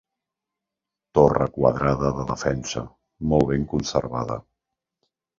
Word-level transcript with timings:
Torre 1.17 1.43
quadrada 1.57 2.09
de 2.19 2.25
defensa, 2.31 2.83
molt 3.33 3.45
ben 3.51 3.67
conservada. 3.75 4.39